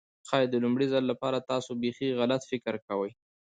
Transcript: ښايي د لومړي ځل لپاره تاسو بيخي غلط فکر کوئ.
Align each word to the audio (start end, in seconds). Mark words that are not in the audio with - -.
ښايي 0.27 0.47
د 0.49 0.55
لومړي 0.63 0.87
ځل 0.93 1.03
لپاره 1.11 1.45
تاسو 1.51 1.71
بيخي 1.81 2.09
غلط 2.19 2.41
فکر 2.51 2.75
کوئ. 2.87 3.11